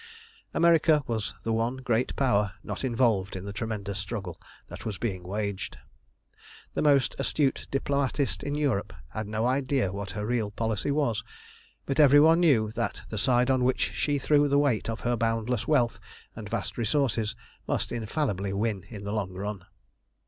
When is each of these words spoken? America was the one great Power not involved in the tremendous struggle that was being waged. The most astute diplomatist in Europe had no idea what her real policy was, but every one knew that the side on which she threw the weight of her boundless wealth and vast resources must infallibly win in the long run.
America 0.51 1.03
was 1.05 1.35
the 1.43 1.53
one 1.53 1.77
great 1.77 2.15
Power 2.15 2.53
not 2.63 2.83
involved 2.83 3.35
in 3.35 3.45
the 3.45 3.53
tremendous 3.53 3.99
struggle 3.99 4.41
that 4.67 4.83
was 4.83 4.97
being 4.97 5.21
waged. 5.21 5.77
The 6.73 6.81
most 6.81 7.15
astute 7.19 7.67
diplomatist 7.69 8.41
in 8.41 8.55
Europe 8.55 8.93
had 9.09 9.27
no 9.27 9.45
idea 9.45 9.91
what 9.91 10.09
her 10.17 10.25
real 10.25 10.49
policy 10.49 10.89
was, 10.89 11.23
but 11.85 11.99
every 11.99 12.19
one 12.19 12.39
knew 12.39 12.71
that 12.71 13.03
the 13.09 13.19
side 13.19 13.51
on 13.51 13.63
which 13.63 13.91
she 13.93 14.17
threw 14.17 14.47
the 14.47 14.57
weight 14.57 14.89
of 14.89 15.01
her 15.01 15.15
boundless 15.15 15.67
wealth 15.67 15.99
and 16.35 16.49
vast 16.49 16.79
resources 16.79 17.35
must 17.67 17.91
infallibly 17.91 18.53
win 18.53 18.85
in 18.89 19.03
the 19.03 19.13
long 19.13 19.31
run. 19.33 19.65